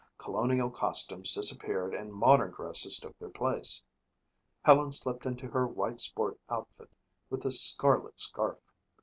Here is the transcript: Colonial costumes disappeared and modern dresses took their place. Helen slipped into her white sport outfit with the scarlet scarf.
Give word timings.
Colonial 0.17 0.71
costumes 0.71 1.31
disappeared 1.31 1.93
and 1.93 2.11
modern 2.11 2.49
dresses 2.49 2.97
took 2.97 3.15
their 3.19 3.29
place. 3.29 3.83
Helen 4.65 4.91
slipped 4.91 5.27
into 5.27 5.47
her 5.49 5.67
white 5.67 5.99
sport 5.99 6.39
outfit 6.49 6.89
with 7.29 7.43
the 7.43 7.51
scarlet 7.51 8.19
scarf. 8.19 8.57